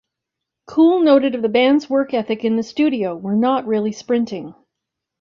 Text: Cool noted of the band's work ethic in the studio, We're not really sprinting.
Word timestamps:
Cool 0.65 1.01
noted 1.01 1.35
of 1.35 1.43
the 1.43 1.47
band's 1.47 1.87
work 1.87 2.11
ethic 2.11 2.43
in 2.43 2.55
the 2.55 2.63
studio, 2.63 3.15
We're 3.15 3.35
not 3.35 3.67
really 3.67 3.91
sprinting. 3.91 4.55